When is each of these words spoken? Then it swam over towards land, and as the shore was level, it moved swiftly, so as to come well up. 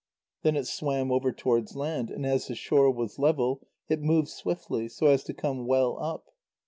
Then 0.41 0.55
it 0.55 0.65
swam 0.65 1.11
over 1.11 1.31
towards 1.31 1.75
land, 1.75 2.09
and 2.09 2.25
as 2.25 2.47
the 2.47 2.55
shore 2.55 2.89
was 2.89 3.19
level, 3.19 3.67
it 3.87 4.01
moved 4.01 4.29
swiftly, 4.29 4.89
so 4.89 5.05
as 5.05 5.23
to 5.25 5.33
come 5.35 5.67
well 5.67 5.99
up. 6.01 6.29